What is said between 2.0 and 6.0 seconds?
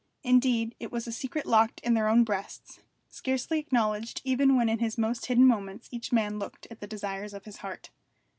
own breasts, scarcely acknowledged even when in his most hidden moments